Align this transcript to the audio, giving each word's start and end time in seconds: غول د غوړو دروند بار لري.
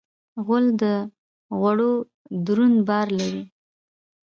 غول 0.45 0.65
د 0.81 0.83
غوړو 1.57 1.91
دروند 2.45 2.77
بار 2.87 3.07
لري. 3.19 3.43